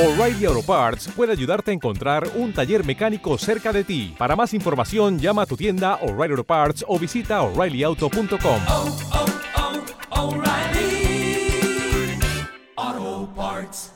[0.00, 4.14] O'Reilly Auto Parts puede ayudarte a encontrar un taller mecánico cerca de ti.
[4.16, 8.62] Para más información, llama a tu tienda O'Reilly Auto Parts o visita oreillyauto.com.
[8.66, 8.98] oh,
[10.16, 12.18] oh, O'Reilly
[12.76, 13.92] Auto Parts.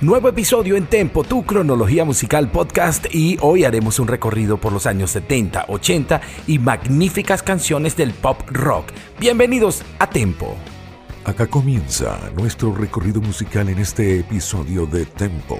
[0.00, 4.86] Nuevo episodio en Tempo, tu cronología musical podcast y hoy haremos un recorrido por los
[4.86, 8.90] años 70, 80 y magníficas canciones del pop rock.
[9.20, 10.56] Bienvenidos a Tempo.
[11.24, 15.56] Acá comienza nuestro recorrido musical en este episodio de Tempo,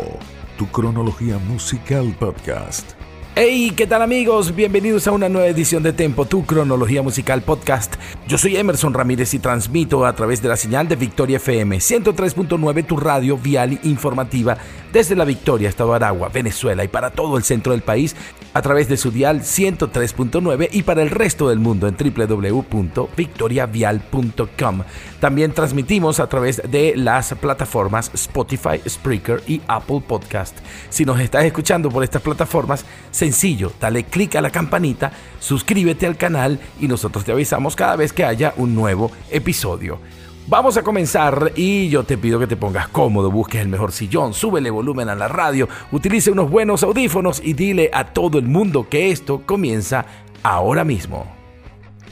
[0.59, 2.95] tu cronología musical podcast.
[3.37, 4.57] Hey, ¿qué tal amigos?
[4.57, 7.95] Bienvenidos a una nueva edición de Tempo, tu cronología musical podcast.
[8.27, 12.85] Yo soy Emerson Ramírez y transmito a través de la señal de Victoria FM 103.9,
[12.85, 14.59] tu radio vial informativa
[14.93, 18.17] desde la Victoria, Estado de Aragua, Venezuela y para todo el centro del país
[18.55, 24.83] a través de su dial 103.9 y para el resto del mundo en www.victoriavial.com.
[25.21, 30.57] También transmitimos a través de las plataformas Spotify, Spreaker y Apple Podcast.
[30.91, 36.17] Si nos estás escuchando por estas plataformas, sencillo, dale clic a la campanita, suscríbete al
[36.17, 39.99] canal y nosotros te avisamos cada vez que haya un nuevo episodio.
[40.49, 44.35] Vamos a comenzar y yo te pido que te pongas cómodo, busques el mejor sillón,
[44.35, 48.89] súbele volumen a la radio, utilice unos buenos audífonos y dile a todo el mundo
[48.89, 50.05] que esto comienza
[50.43, 51.27] ahora mismo.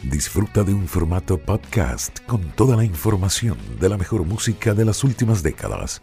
[0.03, 5.05] Disfruta de un formato podcast con toda la información de la mejor música de las
[5.05, 6.01] últimas décadas.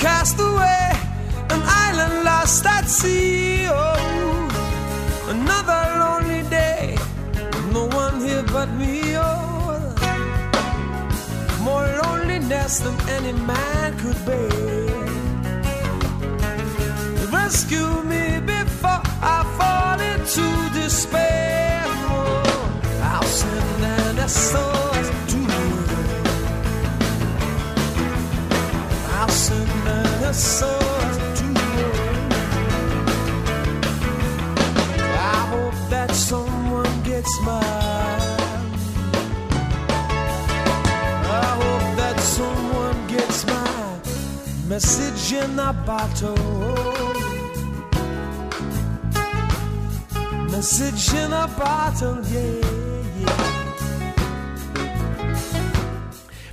[0.00, 0.92] Castaway,
[1.52, 3.66] an island lost at sea.
[3.68, 6.96] Oh, another lonely day,
[7.72, 9.16] no one here but me.
[9.16, 9.94] Oh,
[11.66, 14.48] more loneliness than any man could bear.
[17.30, 19.02] Rescue me before
[19.36, 20.46] I fall into
[20.80, 21.84] despair.
[21.86, 24.89] Oh, I'll send an SOS
[44.82, 46.36] message in a bottle.
[50.50, 52.79] Message in a bottle, yeah, yeah.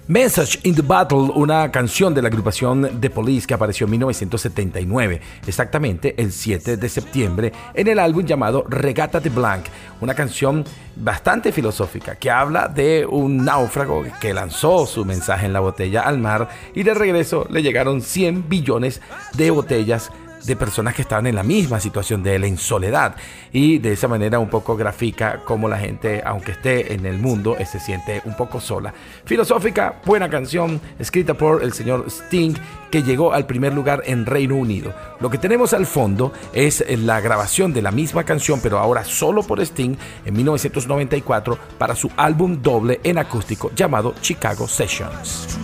[0.09, 5.19] Message in the Battle, una canción de la agrupación The Police que apareció en 1979,
[5.45, 9.65] exactamente el 7 de septiembre, en el álbum llamado Regata de Blanc,
[9.99, 10.63] una canción
[10.95, 16.19] bastante filosófica que habla de un náufrago que lanzó su mensaje en la botella al
[16.19, 19.01] mar y de regreso le llegaron 100 billones
[19.33, 20.09] de botellas
[20.45, 23.15] de personas que estaban en la misma situación de él, en soledad.
[23.51, 27.55] Y de esa manera un poco grafica cómo la gente, aunque esté en el mundo,
[27.57, 28.93] eh, se siente un poco sola.
[29.25, 32.53] Filosófica, buena canción, escrita por el señor Sting,
[32.91, 34.93] que llegó al primer lugar en Reino Unido.
[35.19, 39.43] Lo que tenemos al fondo es la grabación de la misma canción, pero ahora solo
[39.43, 39.95] por Sting,
[40.25, 45.57] en 1994, para su álbum doble en acústico llamado Chicago Sessions.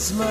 [0.00, 0.30] Gets mine.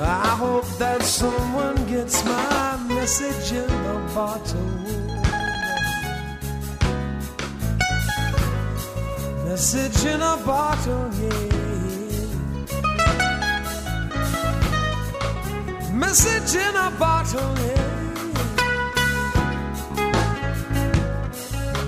[0.00, 4.60] I hope that someone gets my message in a bottle.
[9.46, 11.48] Message in a bottle, yeah.
[15.92, 17.90] Message in a bottle, yeah.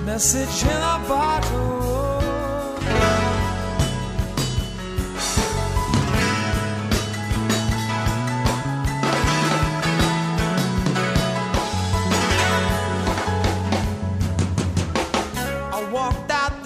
[0.05, 1.84] Message in a bottle.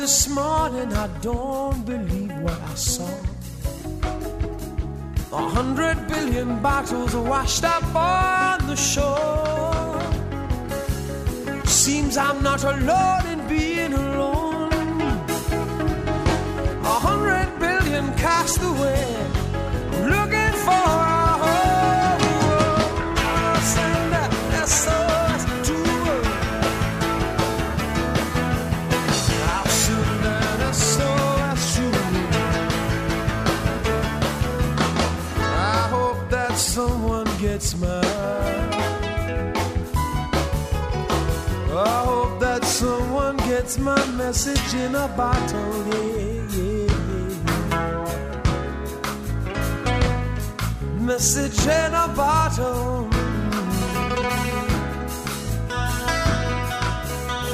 [0.08, 3.14] This morning, I don't believe what I saw.
[5.32, 10.00] A hundred billion bottles washed up on the shore.
[11.66, 14.72] Seems I'm not alone in being alone.
[16.94, 19.04] A hundred billion cast away,
[20.14, 21.07] looking for
[43.68, 45.86] gets my message in a bottle.
[45.88, 46.06] Yeah,
[46.56, 47.66] yeah, yeah.
[51.00, 53.08] Message in a bottle.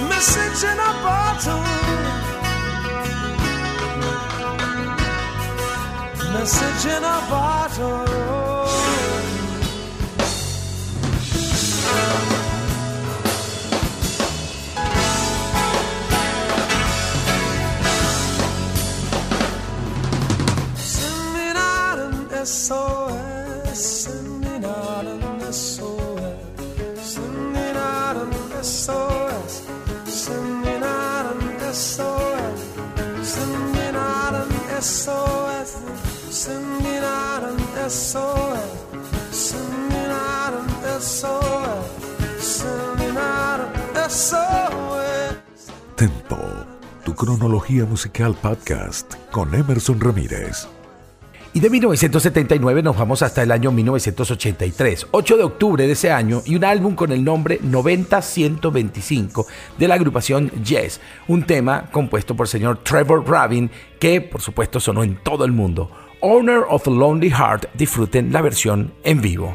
[0.08, 1.64] Message in a bottle.
[6.32, 8.33] Message in a bottle.
[47.24, 50.68] Cronología musical podcast con Emerson Ramírez.
[51.54, 56.42] Y de 1979 nos vamos hasta el año 1983, 8 de octubre de ese año,
[56.44, 59.46] y un álbum con el nombre 90-125
[59.78, 64.78] de la agrupación Yes, un tema compuesto por el señor Trevor Rabin que por supuesto
[64.78, 65.90] sonó en todo el mundo.
[66.20, 69.54] Owner of a Lonely Heart, disfruten la versión en vivo.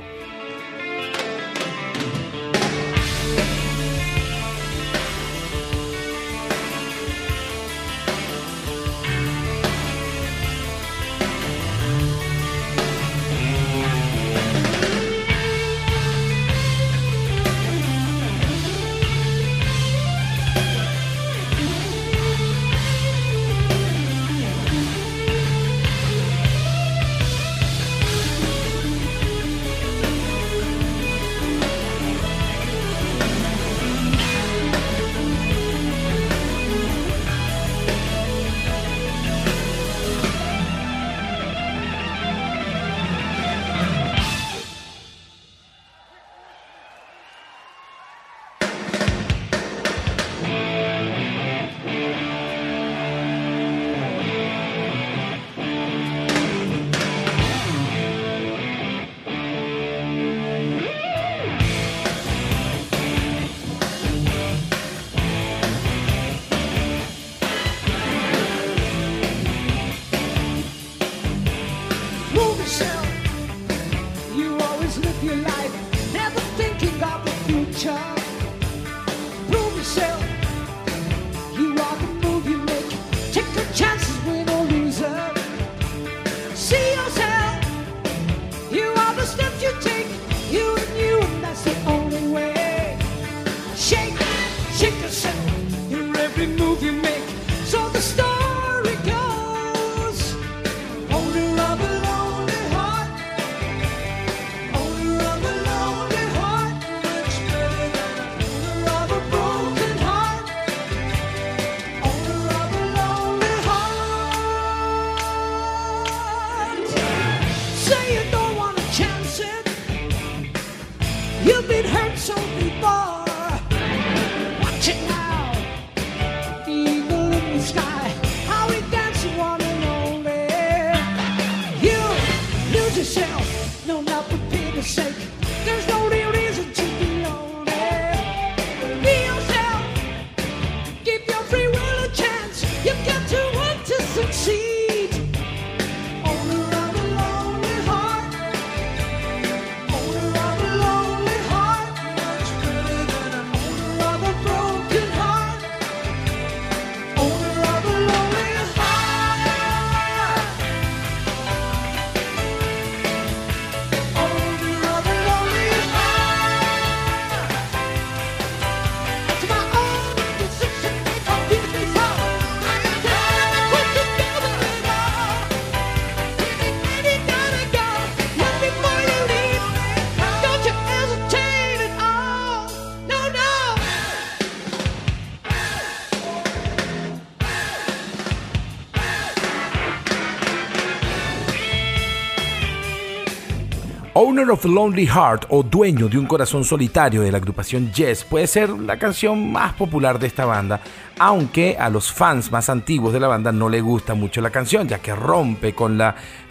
[194.40, 198.48] Owner of Lonely Heart o Dueño de un Corazón Solitario de la agrupación Yes puede
[198.48, 200.80] ser la canción más popular de esta banda,
[201.18, 204.88] aunque a los fans más antiguos de la banda no le gusta mucho la canción,
[204.88, 206.00] ya que rompe con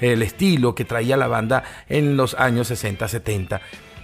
[0.02, 3.59] el estilo que traía la banda en los años 60-70.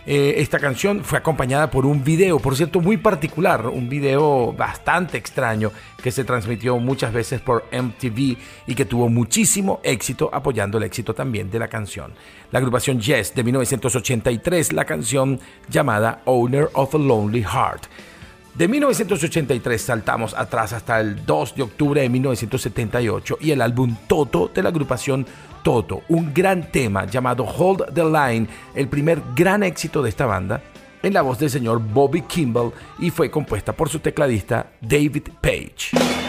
[0.07, 5.17] Eh, esta canción fue acompañada por un video, por cierto, muy particular, un video bastante
[5.17, 10.85] extraño que se transmitió muchas veces por MTV y que tuvo muchísimo éxito apoyando el
[10.85, 12.13] éxito también de la canción.
[12.51, 17.87] La agrupación Yes de 1983, la canción llamada Owner of a Lonely Heart.
[18.55, 24.49] De 1983 saltamos atrás hasta el 2 de octubre de 1978 y el álbum Toto
[24.55, 25.27] de la agrupación
[25.65, 30.61] Toto, un gran tema llamado Hold the Line, el primer gran éxito de esta banda,
[31.03, 36.24] en la voz del señor Bobby Kimball y fue compuesta por su tecladista David Page.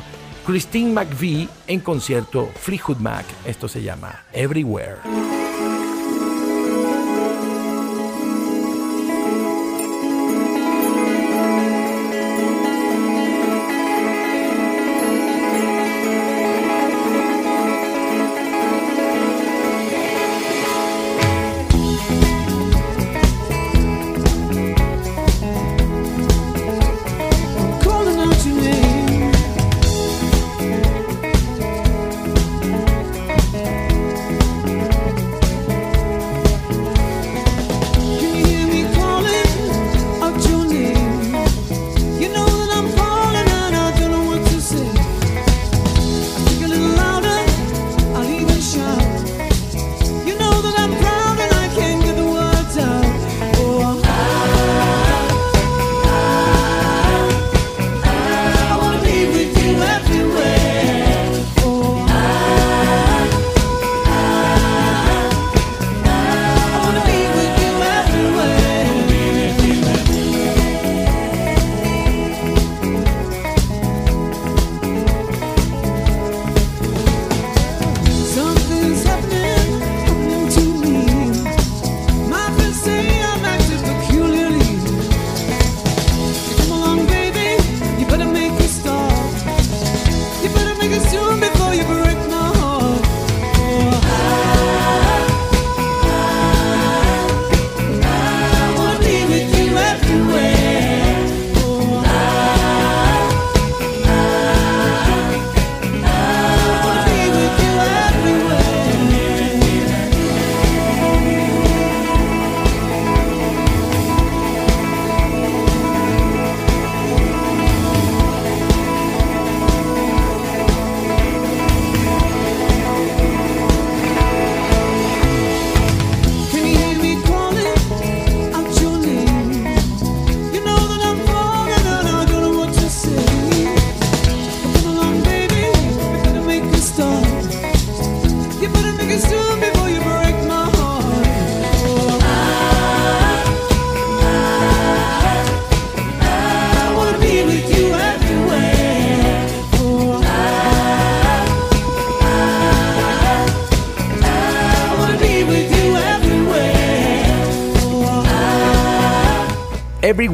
[0.49, 3.23] Christine McVie en concierto Freehood Mac.
[3.45, 5.48] Esto se llama Everywhere.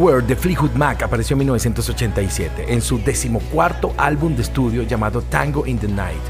[0.06, 5.66] Everywhere de Fleetwood Mac apareció en 1987 en su decimocuarto álbum de estudio llamado Tango
[5.66, 6.22] in the Night.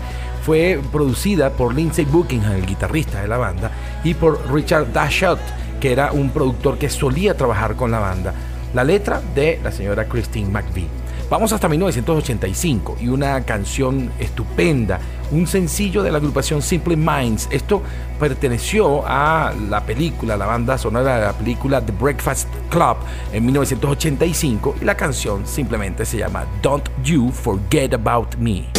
[0.45, 3.71] Fue producida por Lindsey Buckingham, el guitarrista de la banda,
[4.05, 5.39] y por Richard Dashut,
[5.81, 8.33] que era un productor que solía trabajar con la banda.
[8.73, 10.88] La letra de la señora Christine McVie.
[11.27, 14.99] Vamos hasta 1985 y una canción estupenda,
[15.31, 17.47] un sencillo de la agrupación Simple Minds.
[17.49, 17.81] Esto
[18.19, 22.97] perteneció a la película, la banda sonora de la película The Breakfast Club
[23.33, 28.74] en 1985 y la canción simplemente se llama Don't You Forget About Me.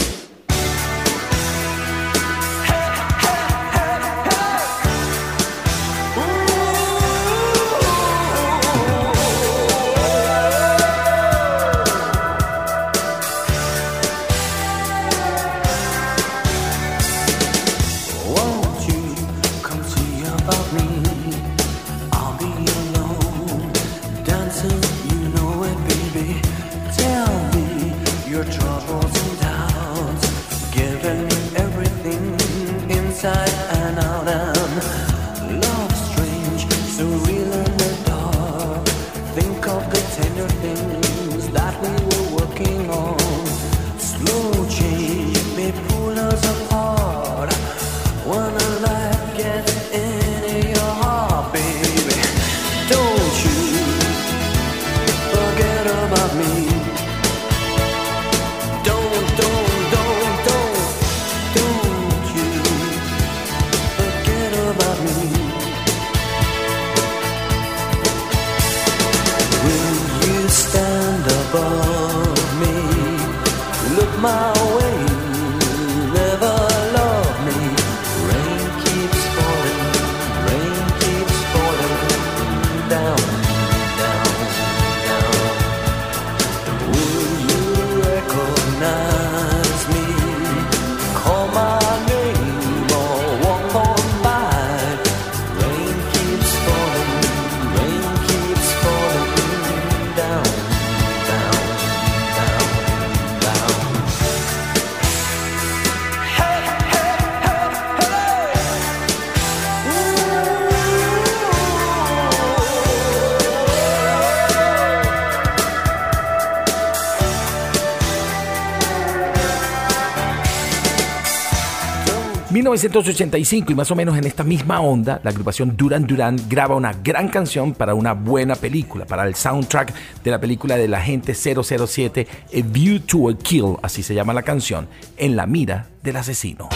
[122.76, 126.92] 1985 y más o menos en esta misma onda, la agrupación Duran Duran graba una
[126.92, 132.26] gran canción para una buena película, para el soundtrack de la película del agente 007
[132.52, 136.68] A View to a Kill, así se llama la canción, en la mira del asesino.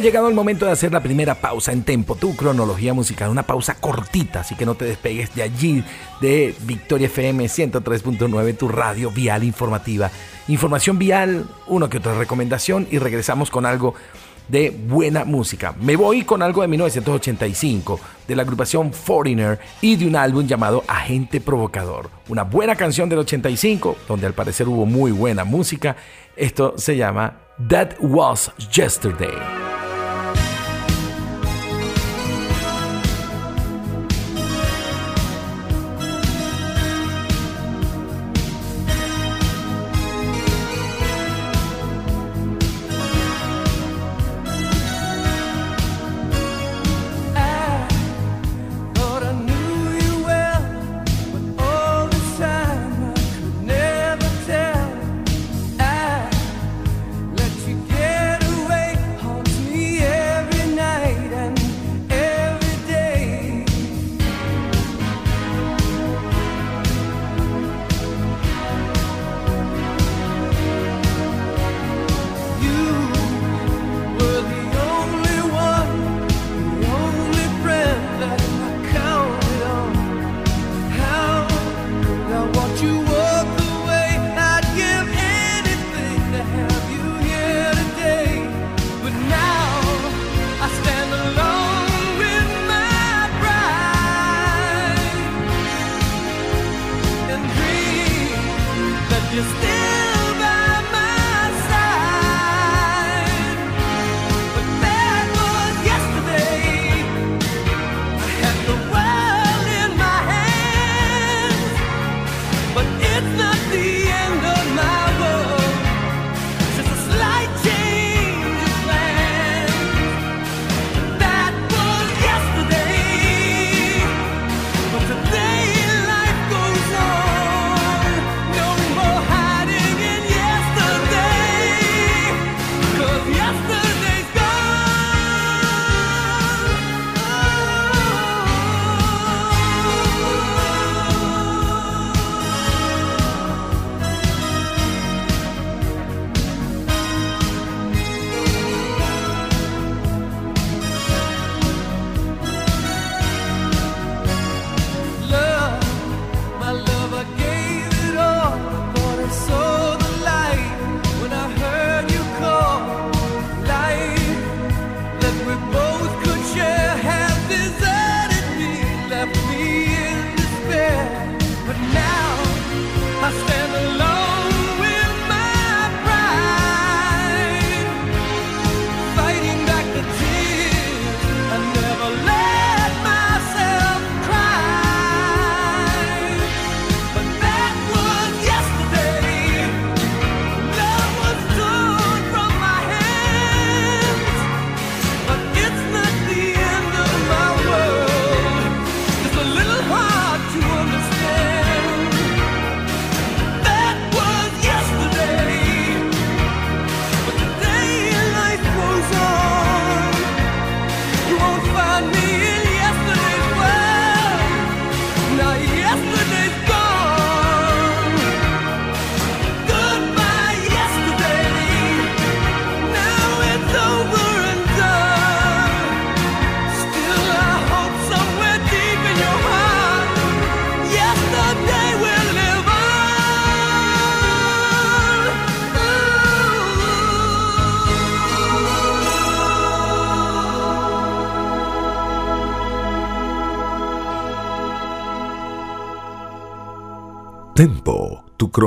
[0.00, 3.74] llegado el momento de hacer la primera pausa en tempo, tu cronología musical, una pausa
[3.74, 5.84] cortita, así que no te despegues de allí,
[6.20, 10.10] de Victoria FM 103.9, tu radio vial informativa.
[10.48, 13.94] Información vial, uno que otra recomendación y regresamos con algo
[14.48, 15.74] de buena música.
[15.80, 20.82] Me voy con algo de 1985, de la agrupación Foreigner y de un álbum llamado
[20.88, 22.10] Agente Provocador.
[22.28, 25.96] Una buena canción del 85, donde al parecer hubo muy buena música.
[26.36, 29.79] Esto se llama That Was Yesterday.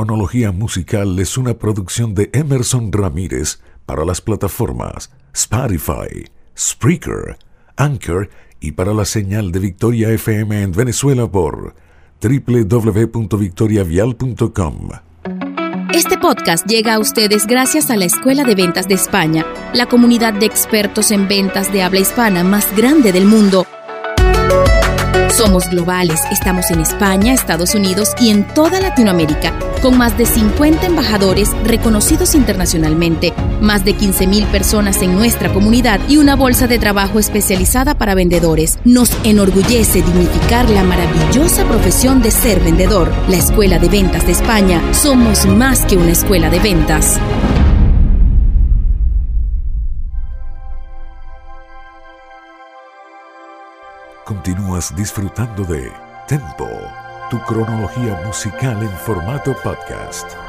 [0.06, 6.26] Cronología musical es una producción de Emerson Ramírez para las plataformas Spotify,
[6.58, 7.38] Spreaker,
[7.78, 11.74] Anchor y para la señal de Victoria FM en Venezuela por
[12.22, 14.90] www.victoriavial.com.
[15.94, 20.34] Este podcast llega a ustedes gracias a la Escuela de Ventas de España, la comunidad
[20.34, 23.66] de expertos en ventas de habla hispana más grande del mundo.
[25.36, 30.86] Somos globales, estamos en España, Estados Unidos y en toda Latinoamérica, con más de 50
[30.86, 37.18] embajadores reconocidos internacionalmente, más de 15.000 personas en nuestra comunidad y una bolsa de trabajo
[37.18, 38.78] especializada para vendedores.
[38.84, 43.12] Nos enorgullece dignificar la maravillosa profesión de ser vendedor.
[43.28, 47.20] La Escuela de Ventas de España, somos más que una escuela de ventas.
[54.26, 55.92] Continúas disfrutando de
[56.30, 56.70] Tempo,
[57.30, 60.43] tu cronología musical en formato podcast.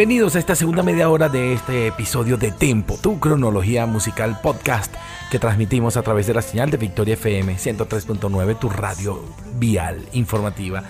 [0.00, 4.90] Bienvenidos a esta segunda media hora de este episodio de Tempo, tu cronología musical podcast
[5.30, 9.22] que transmitimos a través de la señal de Victoria FM 103.9, tu radio
[9.56, 10.84] vial informativa.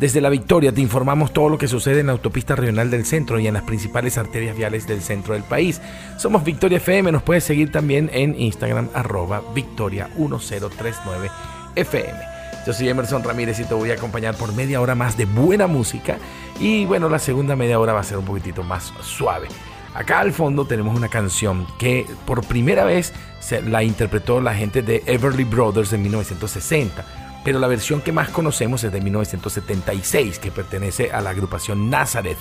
[0.00, 3.38] Desde la Victoria te informamos todo lo que sucede en la autopista regional del centro
[3.38, 5.80] y en las principales arterias viales del centro del país.
[6.18, 11.30] Somos Victoria FM, nos puedes seguir también en Instagram arroba Victoria 1039
[11.76, 12.35] FM.
[12.66, 15.68] Yo soy Emerson Ramírez y te voy a acompañar por media hora más de buena
[15.68, 16.18] música.
[16.58, 19.46] Y bueno, la segunda media hora va a ser un poquitito más suave.
[19.94, 24.82] Acá al fondo tenemos una canción que por primera vez se la interpretó la gente
[24.82, 27.04] de Everly Brothers en 1960.
[27.44, 32.38] Pero la versión que más conocemos es de 1976, que pertenece a la agrupación Nazareth.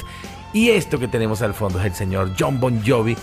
[0.53, 3.15] Y esto que tenemos al fondo es el señor John Bon Jovi,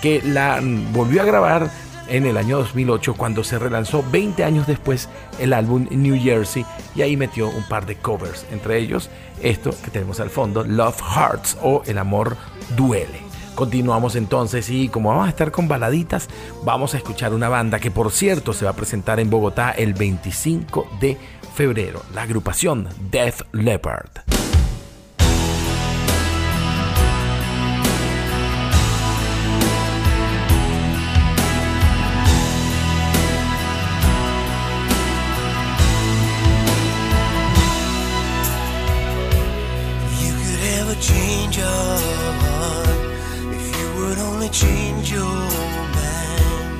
[0.00, 1.70] que la volvió a grabar
[2.08, 6.64] en el año 2008 cuando se relanzó 20 años después el álbum New Jersey
[6.94, 9.10] y ahí metió un par de covers, entre ellos
[9.42, 12.36] esto que tenemos al fondo, Love Hearts o El amor
[12.76, 13.20] duele.
[13.54, 16.28] Continuamos entonces y como vamos a estar con baladitas,
[16.62, 19.94] vamos a escuchar una banda que por cierto se va a presentar en Bogotá el
[19.94, 21.16] 25 de
[21.54, 24.25] febrero, la agrupación Death Leopard.
[42.44, 43.00] Heart
[43.56, 45.38] if you would only change your
[45.98, 46.78] mind.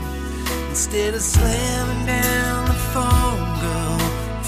[0.71, 3.99] Instead of slamming down the phone, girl,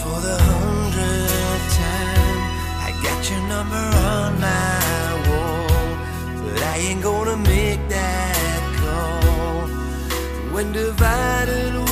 [0.00, 2.40] for the hundredth time.
[2.86, 4.80] I got your number on my
[5.28, 5.68] wall,
[6.44, 9.68] but I ain't gonna make that call.
[10.54, 11.87] When divided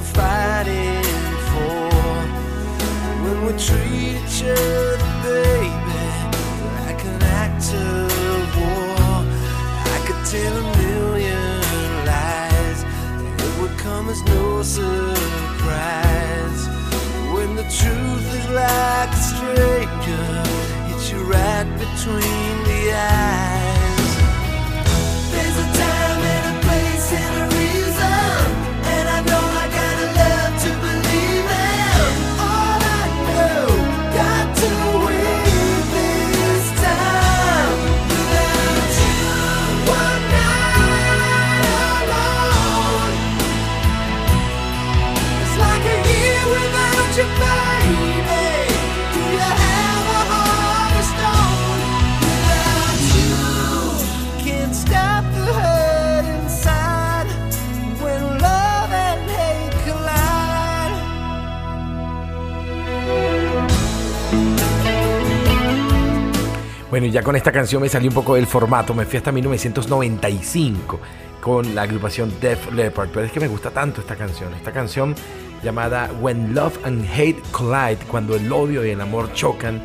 [0.00, 1.02] we're fighting
[1.50, 1.90] for.
[3.24, 6.02] When we treat each other, baby,
[6.80, 9.24] like an act of war,
[9.94, 11.60] I could tell a million
[12.06, 12.80] lies,
[13.18, 16.62] and it would come as no surprise.
[17.34, 20.42] When the truth is like a stranger,
[20.88, 23.69] hits you right between the eyes.
[67.08, 71.00] Ya con esta canción me salí un poco del formato, me fui hasta 1995
[71.40, 75.14] con la agrupación Def Leppard, pero es que me gusta tanto esta canción, esta canción
[75.64, 79.82] llamada When Love and Hate Collide, cuando el odio y el amor chocan,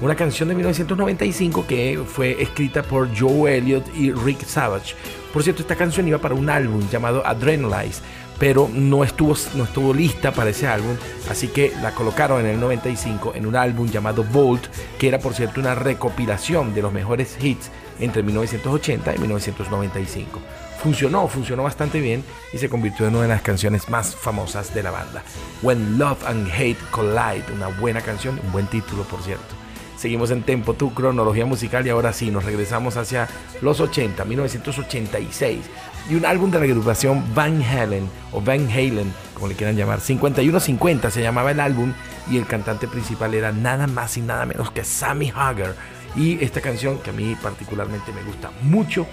[0.00, 4.96] una canción de 1995 que fue escrita por Joe Elliott y Rick Savage.
[5.32, 8.02] Por cierto, esta canción iba para un álbum llamado Adrenalize,
[8.38, 10.96] pero no estuvo, no estuvo lista para ese álbum,
[11.30, 14.66] así que la colocaron en el 95 en un álbum llamado Volt,
[14.98, 20.40] que era por cierto una recopilación de los mejores hits entre 1980 y 1995.
[20.82, 22.22] Funcionó, funcionó bastante bien
[22.52, 25.22] y se convirtió en una de las canciones más famosas de la banda.
[25.62, 29.54] When Love and Hate Collide, una buena canción, un buen título por cierto.
[29.96, 33.28] Seguimos en Tempo, tu cronología musical y ahora sí, nos regresamos hacia
[33.62, 35.60] los 80, 1986
[36.08, 40.00] y un álbum de la agrupación Van Halen o Van Halen, como le quieran llamar.
[40.00, 41.92] 5150 se llamaba el álbum
[42.30, 45.74] y el cantante principal era nada más y nada menos que Sammy Hagar.
[46.14, 49.06] Y esta canción que a mí particularmente me gusta mucho,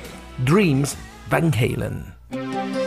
[0.45, 0.95] Dreams
[1.29, 2.82] Van Halen.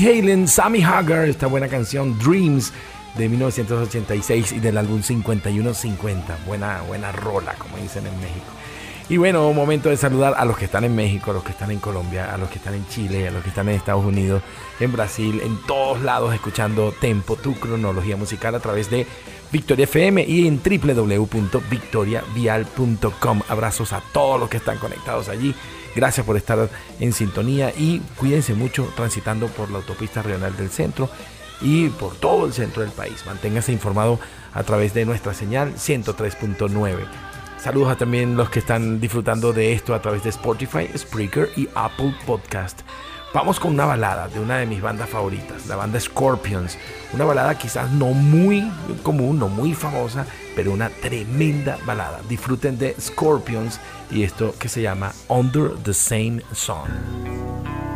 [0.00, 2.72] Halen, Sammy Hagar, esta buena canción Dreams
[3.18, 6.38] de 1986 y del álbum 5150.
[6.46, 8.46] Buena, buena rola, como dicen en México.
[9.10, 11.70] Y bueno, momento de saludar a los que están en México, a los que están
[11.70, 14.42] en Colombia, a los que están en Chile, a los que están en Estados Unidos,
[14.78, 19.06] en Brasil, en todos lados escuchando Tempo, tu cronología musical a través de
[19.52, 23.42] Victoria FM y en www.victoriavial.com.
[23.48, 25.54] Abrazos a todos los que están conectados allí.
[25.94, 26.68] Gracias por estar
[27.00, 31.10] en sintonía y cuídense mucho transitando por la autopista regional del centro
[31.60, 33.24] y por todo el centro del país.
[33.26, 34.18] Manténgase informado
[34.52, 37.06] a través de nuestra señal 103.9.
[37.58, 41.68] Saludos a también los que están disfrutando de esto a través de Spotify, Spreaker y
[41.74, 42.80] Apple Podcast.
[43.32, 46.76] Vamos con una balada de una de mis bandas favoritas, la banda Scorpions.
[47.12, 48.68] Una balada quizás no muy
[49.04, 50.26] común, no muy famosa,
[50.56, 52.22] pero una tremenda balada.
[52.28, 53.78] Disfruten de Scorpions
[54.10, 57.89] y esto que se llama Under the Same Sun.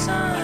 [0.00, 0.39] sun.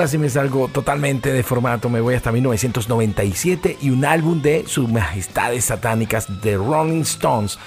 [0.00, 4.64] Ahora sí me salgo totalmente de formato, me voy hasta 1997 y un álbum de
[4.66, 7.58] sus majestades satánicas de Rolling Stones.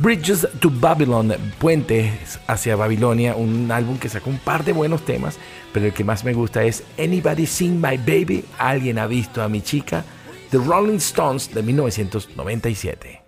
[0.00, 5.38] Bridges to Babylon, Puentes hacia Babilonia, un álbum que sacó un par de buenos temas,
[5.72, 9.48] pero el que más me gusta es Anybody Seen My Baby, alguien ha visto a
[9.48, 10.04] mi chica,
[10.50, 13.25] The Rolling Stones de 1997.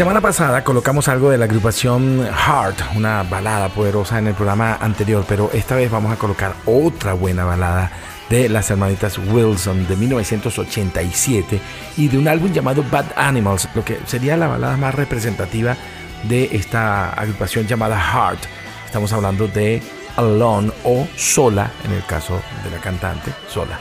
[0.00, 5.26] Semana pasada colocamos algo de la agrupación Heart, una balada poderosa en el programa anterior,
[5.28, 7.92] pero esta vez vamos a colocar otra buena balada
[8.30, 11.60] de las hermanitas Wilson de 1987
[11.98, 15.76] y de un álbum llamado Bad Animals, lo que sería la balada más representativa
[16.22, 18.40] de esta agrupación llamada Heart.
[18.86, 19.82] Estamos hablando de
[20.16, 23.78] Alone o Sola, en el caso de la cantante, Sola.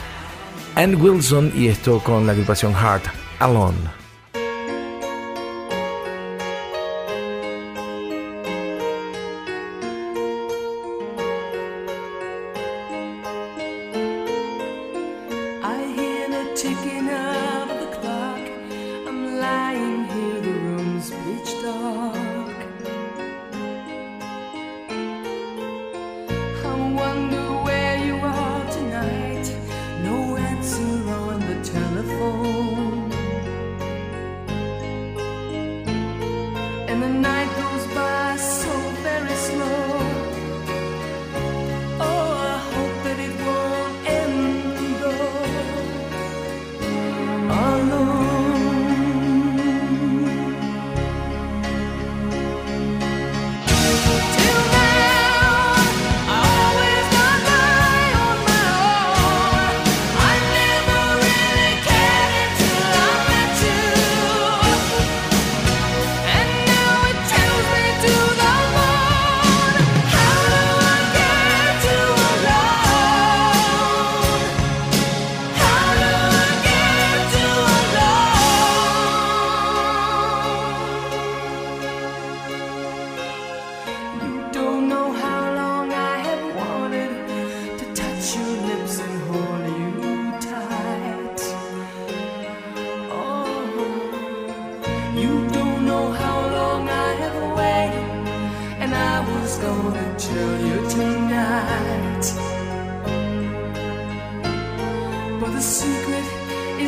[0.75, 3.05] Ann Wilson y esto con la agrupación Heart,
[3.39, 3.98] Alone.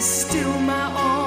[0.02, 1.21] Still my own,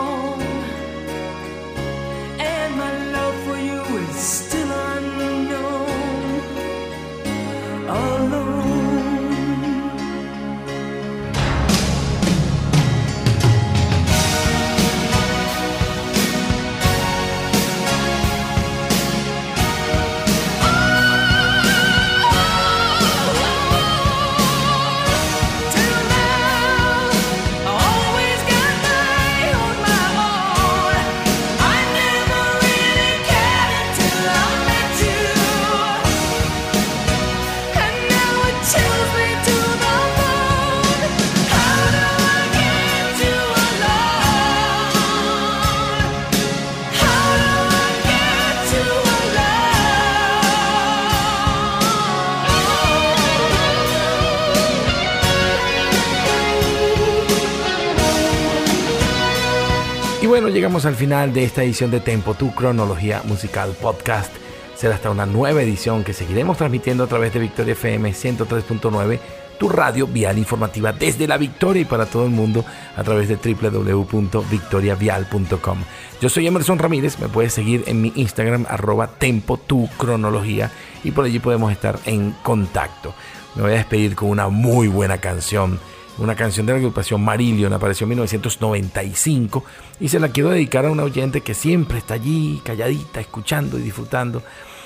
[60.35, 64.35] bueno, llegamos al final de esta edición de Tempo, tu cronología musical podcast.
[64.74, 69.20] Será hasta una nueva edición que seguiremos transmitiendo a través de Victoria FM 103.9,
[69.61, 72.64] tu radio vial informativa desde la Victoria y para todo el mundo
[72.97, 75.78] a través de www.victoriavial.com.
[76.20, 80.72] Yo soy Emerson Ramírez, me puedes seguir en mi Instagram arroba tempo tu cronología
[81.05, 83.14] y por allí podemos estar en contacto.
[83.55, 85.78] Me voy a despedir con una muy buena canción
[86.19, 89.65] una canción de la agrupación Marillion, apareció en 1995
[90.01, 93.83] y se la quiero dedicar a una oyente que siempre está allí, calladita, escuchando y
[93.83, 94.43] disfrutando,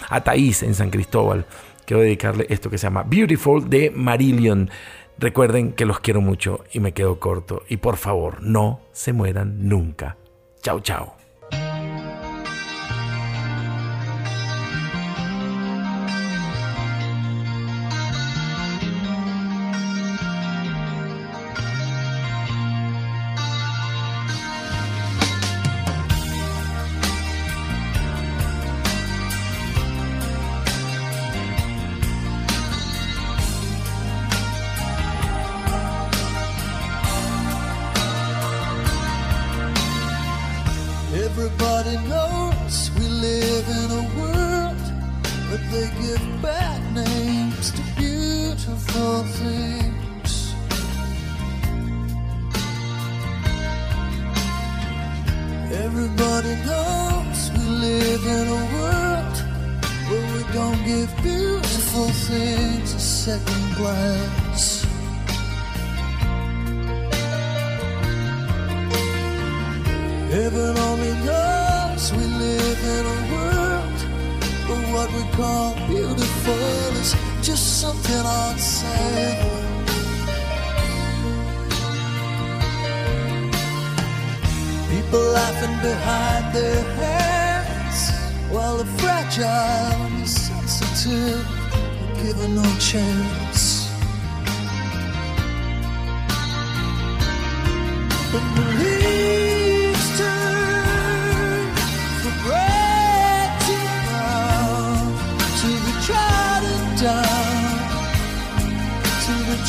[0.09, 1.47] a Thaís en San Cristóbal.
[1.85, 4.71] Quiero dedicarle esto que se llama Beautiful de Marillion.
[5.19, 7.63] Recuerden que los quiero mucho y me quedo corto.
[7.69, 10.17] Y por favor, no se mueran nunca.
[10.63, 11.18] Chao, chao.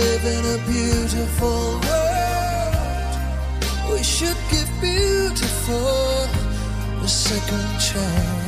[0.00, 3.12] live in a beautiful world.
[3.92, 6.26] We should give beautiful
[7.04, 8.39] a second chance.